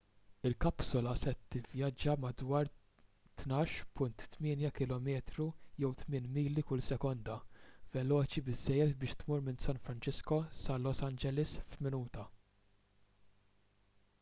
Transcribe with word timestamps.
il-kapsula 0.49 1.11
se 1.23 1.31
tivvjaġġa 1.55 2.13
b'madwar 2.21 2.69
12.8 3.41 4.63
km 4.79 5.09
jew 5.83 5.89
8 5.91 6.01
mili 6.37 6.65
kull 6.71 6.83
sekonda 6.87 7.37
veloċi 7.97 8.45
biżżejjed 8.49 8.97
biex 9.05 9.21
tmur 9.23 9.45
minn 9.51 9.61
san 9.67 9.83
francisco 9.85 10.43
sa 10.63 10.79
los 10.87 11.03
angeles 11.11 11.55
f'minuta 11.77 12.27